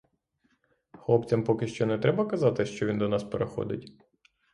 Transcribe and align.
Хлопцям 0.99 1.43
поки 1.43 1.67
що 1.67 1.85
не 1.85 1.97
треба 1.97 2.25
казати, 2.25 2.65
що 2.65 2.85
він 2.85 2.97
до 2.97 3.09
нас 3.09 3.23
переходить? 3.23 3.93